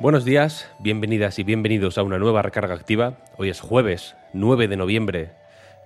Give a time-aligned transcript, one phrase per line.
[0.00, 3.18] Buenos días, bienvenidas y bienvenidos a una nueva recarga activa.
[3.36, 5.32] Hoy es jueves 9 de noviembre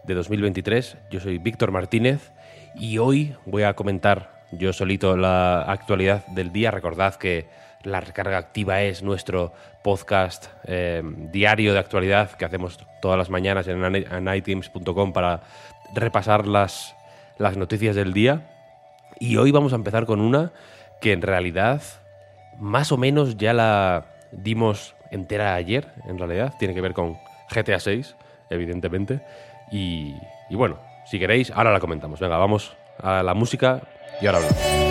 [0.04, 0.96] de 2023.
[1.10, 2.30] Yo soy Víctor Martínez
[2.76, 6.70] y hoy voy a comentar yo solito la actualidad del día.
[6.70, 7.48] Recordad que
[7.82, 11.02] la recarga activa es nuestro podcast eh,
[11.32, 15.42] diario de actualidad que hacemos todas las mañanas en aniteams.com para
[15.92, 16.94] repasar las,
[17.36, 18.48] las noticias del día.
[19.18, 20.52] Y hoy vamos a empezar con una
[21.00, 21.82] que en realidad
[22.58, 24.06] más o menos ya la
[24.36, 26.54] dimos entera ayer, en realidad.
[26.58, 27.16] Tiene que ver con
[27.54, 28.16] GTA 6,
[28.50, 29.20] evidentemente.
[29.70, 30.14] Y,
[30.50, 32.20] y bueno, si queréis, ahora la comentamos.
[32.20, 33.82] Venga, vamos a la música
[34.20, 34.84] y ahora hablamos.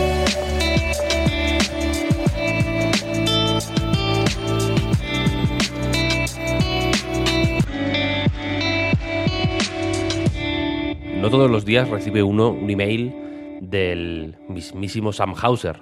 [11.23, 15.81] No todos los días recibe uno un email del mismísimo Sam Hauser.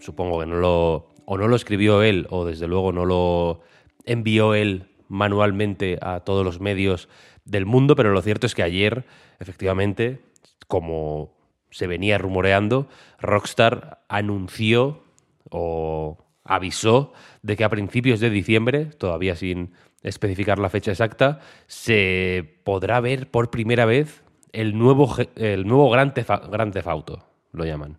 [0.00, 1.17] Supongo que no lo.
[1.30, 3.60] O no lo escribió él, o desde luego no lo
[4.06, 7.10] envió él manualmente a todos los medios
[7.44, 9.04] del mundo, pero lo cierto es que ayer,
[9.38, 10.22] efectivamente,
[10.68, 11.34] como
[11.68, 12.88] se venía rumoreando,
[13.20, 15.02] Rockstar anunció
[15.50, 17.12] o avisó
[17.42, 23.30] de que a principios de diciembre, todavía sin especificar la fecha exacta, se podrá ver
[23.30, 24.22] por primera vez
[24.52, 27.98] el nuevo, el nuevo Gran, Theft Auto, lo llaman.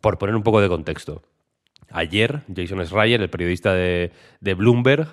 [0.00, 1.22] Por poner un poco de contexto.
[1.92, 5.08] Ayer, Jason Schreier, el periodista de, de Bloomberg,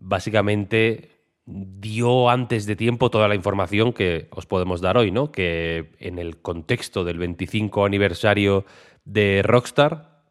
[0.00, 1.10] básicamente
[1.46, 5.32] dio antes de tiempo toda la información que os podemos dar hoy, ¿no?
[5.32, 8.66] Que en el contexto del 25 aniversario
[9.04, 10.22] de Rockstar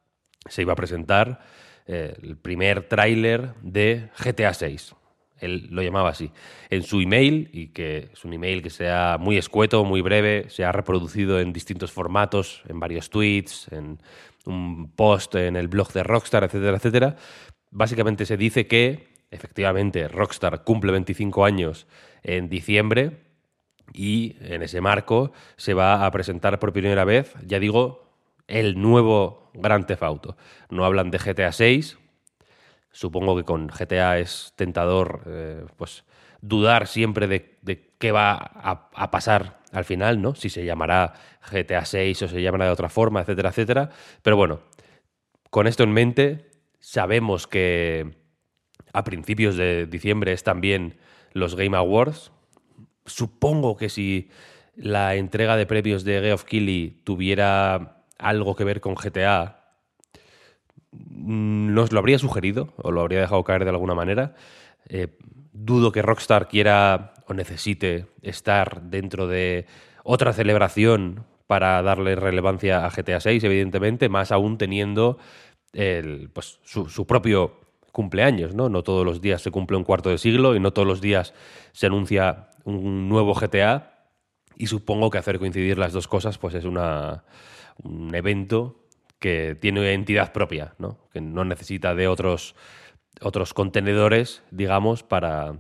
[0.46, 1.40] se iba a presentar
[1.88, 4.96] eh, el primer tráiler de GTA 6.
[5.40, 6.32] Él lo llamaba así.
[6.70, 10.66] En su email, y que es un email que sea muy escueto, muy breve, se
[10.66, 14.00] ha reproducido en distintos formatos, en varios tweets, en
[14.46, 17.16] un post en el blog de Rockstar, etcétera, etcétera.
[17.72, 21.88] Básicamente se dice que efectivamente, Rockstar cumple 25 años
[22.24, 23.24] en diciembre
[23.94, 28.08] y en ese marco se va a presentar por primera vez, ya digo,
[28.48, 30.38] el nuevo Gran Theft Auto.
[30.70, 31.98] No hablan de GTA 6,
[32.98, 36.04] supongo que con GTA es tentador eh, pues
[36.42, 40.34] dudar siempre de, qué va a, pasar al final, ¿no?
[40.34, 41.14] Si se llamará
[41.52, 43.92] GTA 6 o se llamará de otra forma, etcétera, etcétera.
[44.24, 44.62] Pero bueno,
[45.52, 46.50] con esto en mente,
[46.80, 48.16] sabemos que
[48.94, 50.98] a principios de diciembre es también
[51.34, 52.32] los Game Awards.
[53.06, 54.32] Supongo que si
[54.76, 59.57] la entrega de premios de Geoff Keighley tuviera algo que ver con GTA,
[61.10, 64.36] nos lo habría sugerido o lo habría dejado caer de alguna manera.
[64.90, 65.08] Eh,
[65.54, 69.66] dudo que Rockstar quiera o necesite estar dentro de
[70.04, 75.18] otra celebración para darle relevancia a GTA 6, evidentemente, más aún teniendo
[75.74, 77.60] el, pues, su, su propio
[77.92, 78.70] cumpleaños, ¿no?
[78.70, 81.34] No todos los días se cumple un cuarto de siglo y no todos los días
[81.72, 83.94] se anuncia un nuevo GTA.
[84.56, 87.24] Y supongo que hacer coincidir las dos cosas pues es una,
[87.84, 88.87] un evento
[89.20, 90.98] que tiene entidad propia, ¿no?
[91.12, 92.56] que no necesita de otros,
[93.22, 95.56] otros contenedores, digamos, para,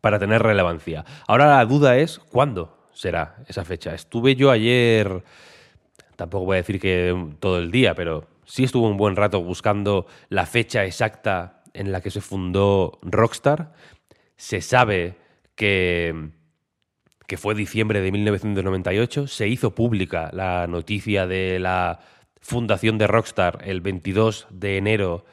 [0.00, 1.04] para tener relevancia.
[1.26, 3.94] Ahora la duda es cuándo será esa fecha.
[3.94, 5.24] Estuve yo ayer,
[6.16, 10.06] tampoco voy a decir que todo el día, pero sí estuve un buen rato buscando
[10.28, 13.72] la fecha exacta en la que se fundó Rockstar.
[14.36, 15.16] Se sabe
[15.54, 16.30] que,
[17.26, 19.26] que fue diciembre de 1998.
[19.26, 22.00] Se hizo pública la noticia de la
[22.40, 25.24] fundación de Rockstar el 22 de enero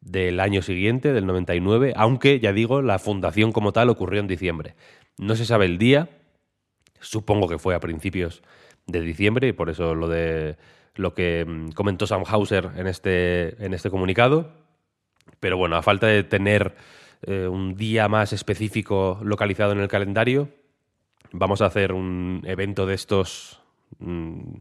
[0.00, 4.74] del año siguiente, del 99, aunque, ya digo, la fundación como tal ocurrió en diciembre.
[5.18, 6.08] No se sabe el día,
[7.00, 8.42] supongo que fue a principios
[8.86, 10.56] de diciembre, y por eso lo de
[10.94, 14.52] lo que mm, comentó Sam Hauser en este, en este comunicado.
[15.38, 16.74] Pero bueno, a falta de tener
[17.22, 20.48] eh, un día más específico localizado en el calendario,
[21.32, 23.60] vamos a hacer un evento de estos
[23.98, 24.56] mm,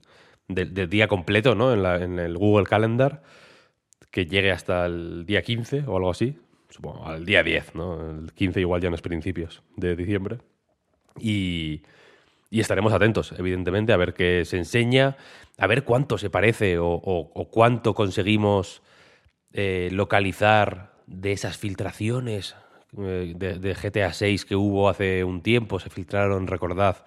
[0.50, 1.74] de, día completo, ¿no?
[1.74, 3.22] En, en, el Google Calendar,
[4.12, 6.36] que llegue hasta el día 15 o algo así.
[6.70, 8.10] Supongo, al día 10, ¿no?
[8.10, 10.40] El 15 igual ya en los principios de diciembre.
[11.20, 11.84] Y,
[12.50, 15.18] y estaremos atentos, evidentemente, a ver qué se enseña,
[15.58, 18.82] a ver cuánto se parece o, cuánto conseguimos
[19.54, 22.56] eh, localizar de esas filtraciones
[22.98, 25.80] eh, de, de, GTA 6 que hubo hace un tiempo.
[25.80, 27.06] Se filtraron, recordad,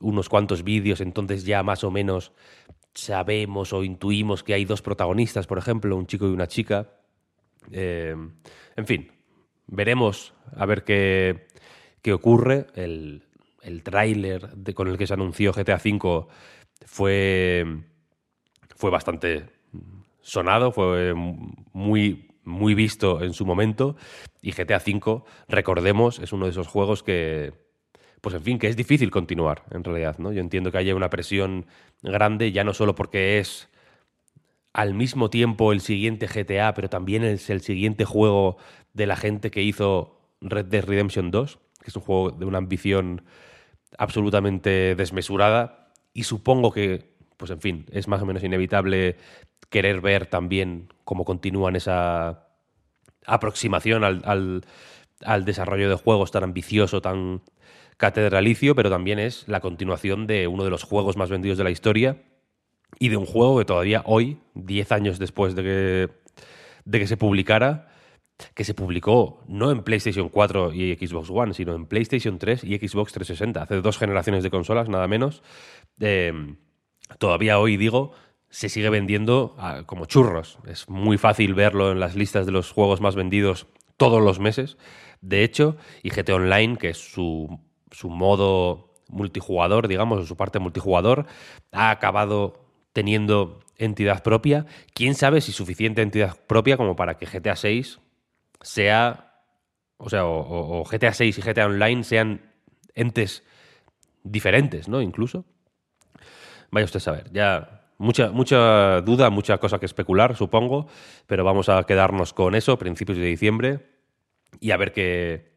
[0.00, 2.32] unos cuantos vídeos, entonces ya más o menos
[2.94, 6.90] sabemos o intuimos que hay dos protagonistas, por ejemplo, un chico y una chica.
[7.70, 8.14] Eh,
[8.76, 9.10] en fin,
[9.66, 11.46] veremos a ver qué,
[12.02, 12.66] qué ocurre.
[12.74, 13.24] El,
[13.62, 16.26] el tráiler con el que se anunció GTA V
[16.84, 17.64] fue,
[18.76, 19.46] fue bastante
[20.20, 23.96] sonado, fue muy, muy visto en su momento.
[24.42, 27.52] Y GTA V, recordemos, es uno de esos juegos que,
[28.20, 30.32] pues en fin, que es difícil continuar, en realidad, ¿no?
[30.32, 31.66] Yo entiendo que haya una presión
[32.02, 33.68] grande, ya no solo porque es
[34.72, 38.56] al mismo tiempo el siguiente GTA, pero también es el siguiente juego
[38.92, 42.58] de la gente que hizo Red Dead Redemption 2, que es un juego de una
[42.58, 43.24] ambición
[43.98, 49.16] absolutamente desmesurada, y supongo que, pues en fin, es más o menos inevitable
[49.70, 52.48] querer ver también cómo continúan esa
[53.26, 54.64] aproximación al,
[55.24, 57.42] al desarrollo de juegos tan ambicioso, tan
[58.00, 61.70] catedralicio, pero también es la continuación de uno de los juegos más vendidos de la
[61.70, 62.16] historia
[62.98, 66.08] y de un juego que todavía hoy, 10 años después de que,
[66.86, 67.88] de que se publicara,
[68.54, 72.78] que se publicó no en PlayStation 4 y Xbox One, sino en PlayStation 3 y
[72.78, 75.42] Xbox 360, hace dos generaciones de consolas, nada menos,
[76.00, 76.32] eh,
[77.18, 78.12] todavía hoy digo,
[78.48, 80.58] se sigue vendiendo ah, como churros.
[80.66, 83.66] Es muy fácil verlo en las listas de los juegos más vendidos
[83.98, 84.78] todos los meses.
[85.20, 87.60] De hecho, y GT Online, que es su
[87.90, 91.26] su modo multijugador, digamos, o su parte multijugador,
[91.72, 94.66] ha acabado teniendo entidad propia.
[94.94, 98.00] ¿Quién sabe si suficiente entidad propia como para que GTA 6
[98.60, 99.32] sea,
[99.96, 102.40] o sea, o, GTA 6 y GTA Online sean
[102.94, 103.42] entes
[104.22, 105.00] diferentes, ¿no?
[105.00, 105.44] Incluso.
[106.70, 110.86] Vaya usted a saber, ya mucha, mucha duda, mucha cosa que especular, supongo,
[111.26, 113.86] pero vamos a quedarnos con eso, principios de diciembre,
[114.60, 115.52] y a ver qué,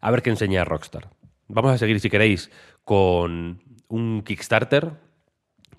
[0.00, 1.10] a ver qué enseña Rockstar.
[1.54, 2.50] Vamos a seguir, si queréis,
[2.82, 4.90] con un Kickstarter.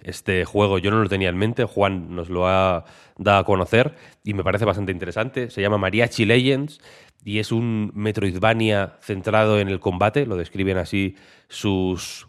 [0.03, 2.85] Este juego yo no lo tenía en mente, Juan nos lo ha
[3.17, 5.49] dado a conocer y me parece bastante interesante.
[5.49, 6.79] Se llama Mariachi Legends
[7.25, 11.17] y es un Metroidvania centrado en el combate, lo describen así
[11.49, 12.25] sus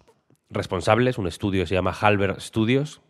[0.50, 3.00] responsables, un estudio se llama Halber Studios,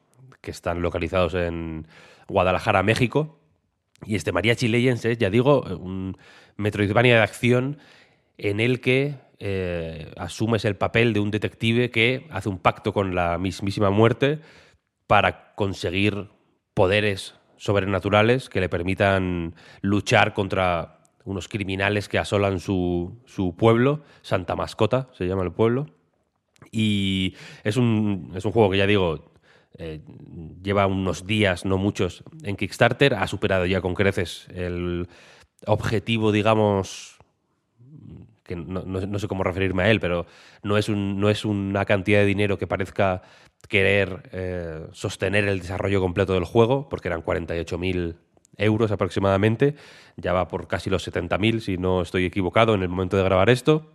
[0.43, 1.87] que están localizados en
[2.29, 3.39] Guadalajara, México.
[4.05, 6.19] Y este Mariachi Legends es, ya digo, un
[6.59, 7.79] Metroidvania de acción
[8.37, 13.15] en el que eh, asumes el papel de un detective que hace un pacto con
[13.15, 14.41] la mismísima muerte
[15.07, 16.29] para conseguir
[16.75, 23.19] poderes sobrenaturales que le permitan luchar contra unos criminales que asolan su,
[23.59, 25.87] pueblo, Santa Mascota se llama el pueblo.
[26.71, 29.33] Y es un, es un juego que ya digo,
[29.79, 30.01] eh,
[30.63, 35.09] lleva unos días, no muchos, en Kickstarter, ha superado ya con creces el
[35.67, 37.16] objetivo, digamos,
[38.47, 40.27] que no, sé cómo referirme a él, pero
[40.63, 43.23] no es, un, no es una cantidad de dinero que parezca
[43.69, 48.17] querer eh, sostener el desarrollo completo del juego, porque eran 48.000
[48.59, 49.75] euros aproximadamente,
[50.17, 53.51] ya va por casi los 70.000 si no estoy equivocado en el momento de grabar
[53.51, 53.93] esto,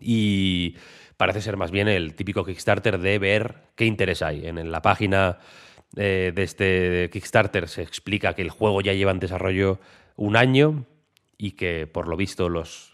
[0.00, 0.76] y
[1.16, 4.46] parece ser más bien el típico Kickstarter de ver qué interés hay.
[4.46, 5.38] En, la página
[5.96, 9.78] eh, de este Kickstarter se explica que el juego ya lleva en desarrollo
[10.16, 10.84] un año
[11.38, 12.91] y que por lo visto los,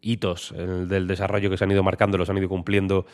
[0.00, 3.06] hitos del desarrollo que se han ido marcando, los han ido cumpliendo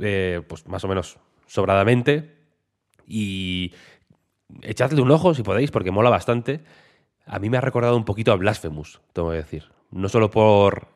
[0.00, 2.36] eh, pues más o menos sobradamente.
[3.06, 3.72] Y
[4.62, 6.64] echadle un ojo si podéis, porque mola bastante.
[7.26, 9.70] A mí me ha recordado un poquito a Blasphemous, tengo que decir.
[9.90, 10.88] No solo por.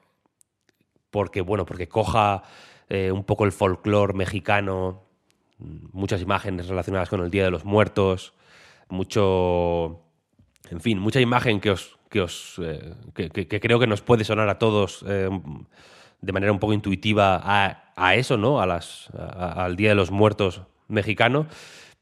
[1.11, 2.43] Porque, bueno, porque coja
[2.89, 5.05] eh, un poco el folclore mexicano,
[5.59, 8.35] muchas imágenes relacionadas con el Día de los Muertos,
[8.89, 10.03] mucho.
[10.71, 11.96] En fin, mucha imagen que os.
[12.09, 12.61] Que os.
[12.63, 15.29] Eh, que, creo que nos puede sonar a todos eh,
[16.21, 18.61] de manera un poco intuitiva a, eso, ¿no?
[18.61, 21.47] A las, al Día de los Muertos mexicano,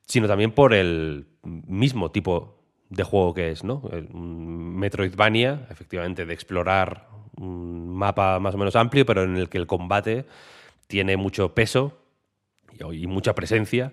[0.06, 2.58] sino también por el mismo tipo
[2.90, 3.82] de juego que es, ¿no?
[4.12, 9.66] Metroidvania, efectivamente, de explorar un mapa más o menos amplio, pero en el que el
[9.66, 10.26] combate
[10.86, 11.98] tiene mucho peso
[12.92, 13.92] y mucha presencia,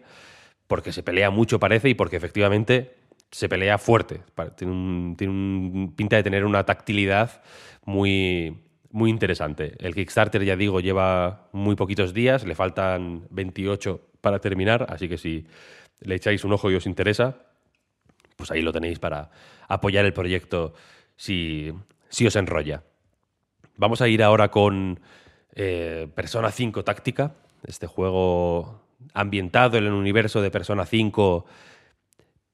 [0.67, 2.95] porque se pelea mucho, parece, y porque efectivamente
[3.31, 4.21] se pelea fuerte.
[4.55, 7.41] Tiene un, tiene un pinta de tener una tactilidad
[7.85, 8.57] muy,
[8.91, 9.75] muy interesante.
[9.79, 15.17] El Kickstarter, ya digo, lleva muy poquitos días, le faltan 28 para terminar, así que
[15.17, 15.47] si
[16.01, 17.37] le echáis un ojo y os interesa,
[18.35, 19.31] pues ahí lo tenéis para
[19.67, 20.73] apoyar el proyecto
[21.15, 21.71] si,
[22.09, 22.83] si os enrolla.
[23.77, 24.99] Vamos a ir ahora con
[25.55, 27.33] eh, Persona 5 Táctica,
[27.65, 28.81] este juego
[29.13, 31.45] ambientado en el universo de Persona 5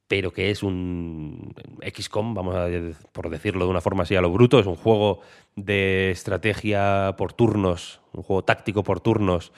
[0.08, 2.68] pero que es un XCOM, vamos a
[3.12, 5.22] por decirlo de una forma así a lo bruto, es un juego
[5.56, 9.52] de estrategia por turnos, un juego táctico por turnos,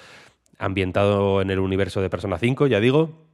[0.57, 3.27] ambientado en el universo de Persona 5, ya digo.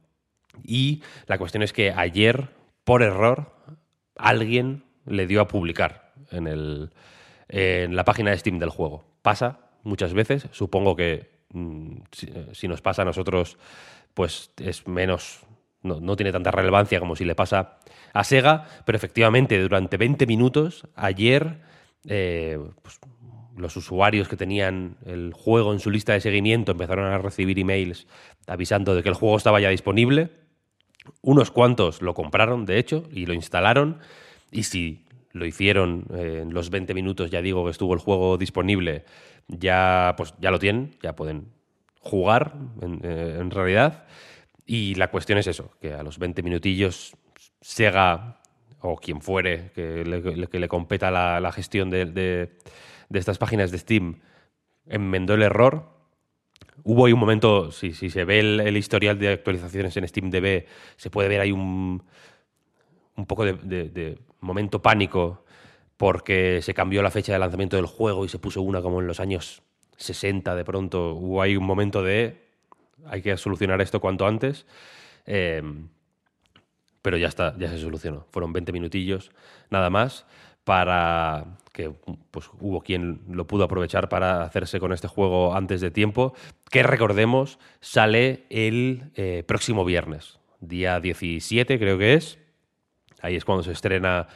[0.62, 2.48] Y la cuestión es que ayer,
[2.84, 3.52] por error,
[4.16, 6.90] alguien le dio a publicar en, el,
[7.48, 9.04] en la página de Steam del juego.
[9.22, 13.58] Pasa muchas veces, supongo que mm, si, si nos pasa a nosotros,
[14.14, 15.46] pues es menos
[15.86, 17.78] no, tiene tanta relevancia como si le pasa
[18.12, 21.60] a Sega, pero efectivamente durante 20 minutos ayer
[22.08, 23.00] eh, pues,
[23.56, 28.06] los usuarios que tenían el juego en su lista de seguimiento empezaron a recibir emails
[28.46, 30.30] avisando de que el juego estaba ya disponible.
[31.22, 33.98] Unos cuantos lo compraron, de hecho, y lo instalaron.
[34.50, 39.04] Y si lo hicieron en los 20 minutos, ya digo que estuvo el juego disponible,
[39.48, 41.48] ya, pues, ya lo tienen, ya pueden
[42.00, 44.04] jugar en eh, realidad.
[44.66, 47.16] Y la cuestión es eso, que a los 20 minutillos
[47.60, 48.40] Sega
[48.80, 52.50] o quien fuere que le, competa la, gestión de,
[53.12, 54.20] estas páginas de Steam
[54.86, 55.88] enmendó el error.
[56.84, 61.28] Hubo ahí un momento, si, se ve el, historial de actualizaciones en SteamDB, se puede
[61.28, 62.02] ver ahí un,
[63.16, 65.44] un poco de, momento pánico
[65.96, 69.06] porque se cambió la fecha de lanzamiento del juego y se puso una como en
[69.06, 69.62] los años
[69.96, 71.14] 60 de pronto.
[71.14, 72.45] Hubo ahí un momento de
[73.04, 74.66] hay que solucionar esto cuanto antes.
[75.26, 75.62] Eh,
[77.02, 78.26] pero ya está, ya se solucionó.
[78.32, 79.30] Fueron 20 minutillos,
[79.70, 80.26] nada más,
[80.64, 81.92] para que
[82.32, 86.34] pues, hubo quien lo pudo aprovechar para hacerse con este juego antes de tiempo,
[86.68, 92.38] que recordemos sale el eh, próximo viernes, día 17 creo que es.
[93.20, 94.26] Ahí es cuando se estrena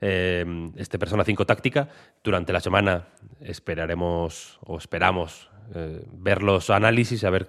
[0.00, 1.88] eh, este Persona 5 Táctica.
[2.22, 3.08] Durante la semana
[3.40, 5.50] esperaremos o esperamos
[6.12, 7.48] ver los análisis, a ver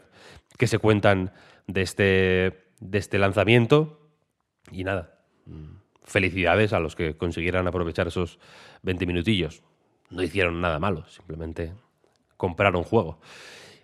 [0.62, 1.32] que se cuentan
[1.66, 4.00] de este, de este lanzamiento.
[4.72, 5.18] Y nada,
[6.04, 8.38] felicidades a los que consiguieran aprovechar esos
[8.84, 9.64] 20 minutillos.
[10.12, 11.74] No hicieron nada malo, simplemente
[12.38, 13.20] compraron juego.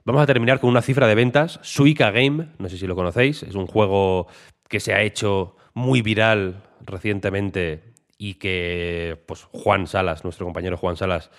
[0.05, 1.60] Vamos a terminar con una cifra de ventas.
[1.63, 4.27] Suica Game, no sé si lo conocéis, es un juego
[4.69, 10.98] que se ha hecho muy viral recientemente y que pues, Juan Salas, nuestro compañero Juan
[10.98, 11.30] Salas,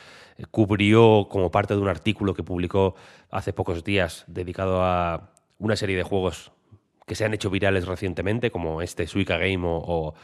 [0.51, 2.95] cubrió como parte de un artículo que publicó
[3.31, 6.53] hace pocos días dedicado a una serie de juegos
[7.07, 10.15] que se han hecho virales recientemente, como este Suica Game o,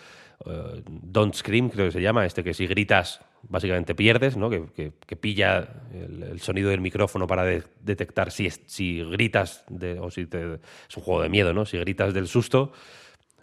[0.46, 4.48] eh, Don't Scream, creo que se llama, este que si gritas básicamente pierdes, ¿no?
[4.48, 9.64] que, pilla el, sonido del micrófono para detectar si, si gritas
[10.00, 11.64] o si es un juego de miedo, ¿no?
[11.64, 12.72] si gritas del susto,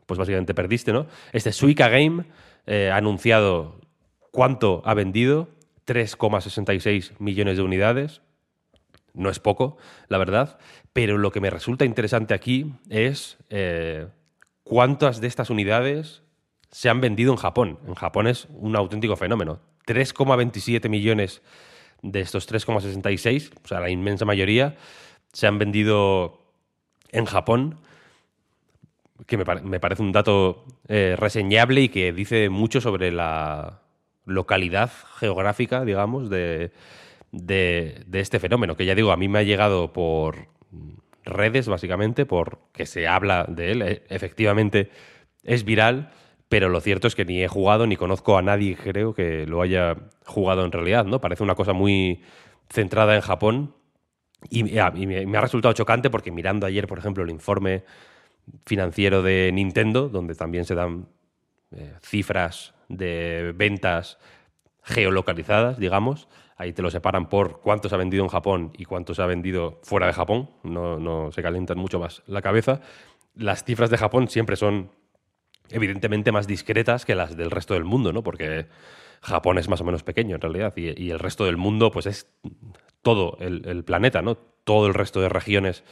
[0.06, 0.92] pues básicamente perdiste.
[0.94, 1.08] ¿no?
[1.34, 2.26] Este Suica Game
[2.66, 3.80] eh, ha anunciado
[4.32, 5.50] cuánto ha vendido
[5.86, 8.22] 3,66 millones de unidades.
[9.14, 9.78] No es poco,
[10.08, 10.58] la verdad,
[10.94, 14.08] pero lo que me resulta interesante aquí es eh,
[14.64, 16.24] cuántas de estas unidades
[16.72, 17.80] se han vendido en Japón.
[17.86, 19.60] En Japón es un auténtico fenómeno.
[19.86, 21.42] 3,27 millones
[22.02, 24.78] de estos 3,66, o sea, la inmensa mayoría,
[25.34, 26.42] se han vendido
[27.12, 27.80] en Japón,
[29.28, 33.82] que me, parece un dato eh, reseñable y que dice mucho sobre la,
[34.26, 36.72] localidad geográfica, digamos, de,
[37.32, 40.48] de, este fenómeno, que ya digo, a mí me ha llegado por
[41.24, 43.82] redes, básicamente, porque se habla de él.
[43.82, 44.90] E, efectivamente,
[45.44, 46.12] es viral,
[46.50, 49.62] pero lo cierto es que ni he jugado ni conozco a nadie, creo, que lo
[49.62, 51.22] haya jugado en realidad, ¿no?
[51.22, 52.22] Parece una cosa muy
[52.70, 53.76] centrada en Japón
[54.50, 54.80] Y, me,
[55.38, 57.84] ha resultado chocante porque mirando ayer, por ejemplo, el informe
[58.66, 61.08] financiero de Nintendo, donde también se dan
[61.72, 64.18] eh, cifras de ventas
[64.84, 69.14] geolocalizadas, digamos, ahí te lo separan por cuánto se ha vendido en Japón y cuánto
[69.14, 72.82] se ha vendido fuera de Japón, no, no se calientan mucho más la cabeza.
[73.36, 74.92] Las cifras de Japón siempre son
[75.72, 78.24] evidentemente más discretas que las del resto del mundo, ¿no?
[78.24, 78.68] Porque
[79.22, 82.28] Japón es más o menos pequeño en realidad y, el resto del mundo pues es
[83.02, 84.36] todo el, planeta, ¿no?
[84.36, 85.84] Todo el resto de regiones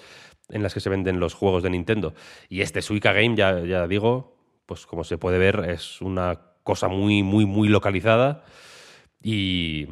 [0.50, 2.14] en las que se venden los juegos de Nintendo.
[2.50, 6.88] Y este Suica Game, ya, ya digo, pues como se puede ver, es una cosa
[6.88, 8.44] muy, muy, muy localizada
[9.22, 9.88] y,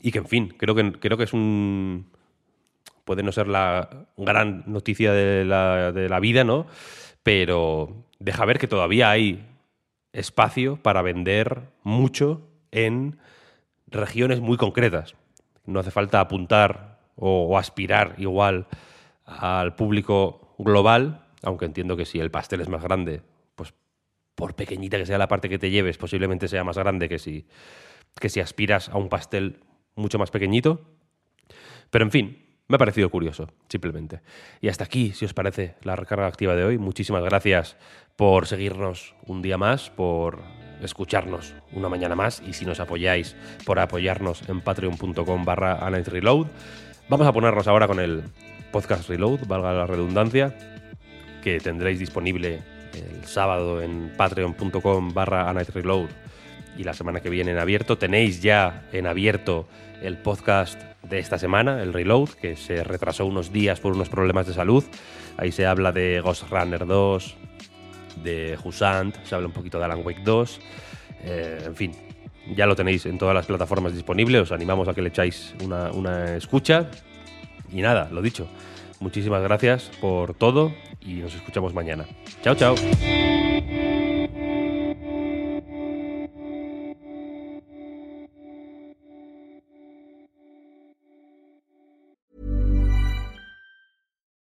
[0.00, 2.10] y que, en fin, creo que, creo que es un...
[3.04, 6.66] Puede no ser la gran noticia de la, de la vida, ¿no?
[7.22, 9.44] Pero deja ver que todavía hay
[10.12, 13.18] espacio para vender mucho en
[13.88, 15.14] regiones muy concretas.
[15.66, 18.66] No hace falta apuntar o, aspirar igual
[19.38, 23.22] al público global, aunque entiendo que si el pastel es más grande,
[23.54, 23.74] pues
[24.34, 27.46] por pequeñita que sea la parte que te lleves, posiblemente sea más grande que si,
[28.20, 29.60] que si aspiras a un pastel
[29.94, 30.80] mucho más pequeñito.
[31.90, 34.20] Pero en fin, me ha parecido curioso, simplemente.
[34.60, 36.78] Y hasta aquí, si os parece, la recarga activa de hoy.
[36.78, 37.76] Muchísimas gracias
[38.16, 40.40] por seguirnos un día más, por
[40.82, 46.46] escucharnos una mañana más y si nos apoyáis, por apoyarnos en patreon.com barra Reload.
[47.08, 48.24] Vamos a ponernos ahora con el
[48.72, 50.56] podcast Reload, valga la redundancia,
[51.42, 52.60] que tendréis disponible
[52.94, 56.08] el sábado en patreon.com barra Reload
[56.76, 57.98] y la semana que viene en abierto.
[57.98, 59.68] Tenéis ya en abierto
[60.02, 64.46] el podcast de esta semana, el Reload, que se retrasó unos días por unos problemas
[64.46, 64.84] de salud.
[65.36, 67.36] Ahí se habla de Ghost Runner 2,
[68.24, 70.60] de Husant, se habla un poquito de Alan Wake 2.
[71.24, 71.92] Eh, en fin,
[72.56, 74.42] ya lo tenéis en todas las plataformas disponibles.
[74.42, 76.88] Os animamos a que le echáis una, una escucha.
[77.72, 78.46] Y nada, lo dicho.
[79.00, 82.06] Muchísimas gracias por todo y nos escuchamos mañana.
[82.42, 82.74] Chao, chao.